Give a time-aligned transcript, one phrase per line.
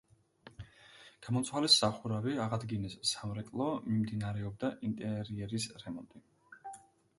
[1.27, 6.27] გამოცვალეს სახურავი, აღადგინეს სამრეკლო, მიმდინარეობდა ინტერიერის რემონტი.